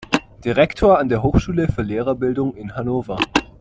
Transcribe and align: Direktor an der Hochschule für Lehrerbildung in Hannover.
Direktor 0.43 0.97
an 0.97 1.09
der 1.09 1.21
Hochschule 1.21 1.67
für 1.71 1.83
Lehrerbildung 1.83 2.55
in 2.55 2.75
Hannover. 2.75 3.19